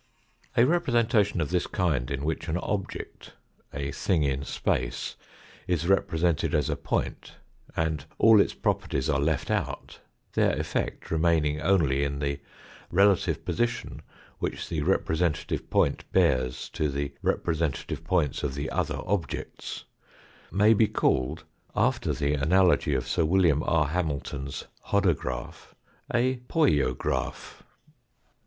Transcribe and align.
A 0.57 0.65
representation 0.65 1.39
of 1.41 1.51
this 1.51 1.67
kind 1.67 2.09
in 2.09 2.23
which 2.25 2.47
an 2.47 2.57
object, 2.57 3.33
a 3.71 3.91
thing 3.91 4.23
in 4.23 4.43
space, 4.43 5.15
is 5.67 5.85
represented 5.87 6.55
as 6.55 6.71
a 6.71 6.75
point, 6.75 7.33
and 7.75 8.03
all 8.17 8.41
its 8.41 8.55
pro 8.55 8.73
perties 8.73 9.13
are 9.13 9.19
left 9.19 9.51
out, 9.51 9.99
their 10.33 10.59
effect 10.59 11.11
remaining 11.11 11.61
only 11.61 12.03
in 12.03 12.17
the 12.17 12.39
relative 12.89 13.45
position 13.45 14.01
which 14.39 14.69
the 14.69 14.81
representative 14.81 15.69
point 15.69 16.11
bears 16.11 16.67
to 16.69 16.89
the 16.89 17.13
representative 17.21 18.03
points 18.03 18.41
of 18.41 18.55
the 18.55 18.71
other 18.71 18.99
objects, 19.05 19.83
may 20.51 20.73
be 20.73 20.87
called, 20.87 21.43
after 21.75 22.11
the 22.11 22.33
analogy 22.33 22.95
of 22.95 23.07
Sir 23.07 23.23
William 23.23 23.63
K. 23.63 23.71
Hamilton's 23.89 24.65
hodograph, 24.87 25.75
a 26.11 26.37
"Poiograph." 26.49 27.61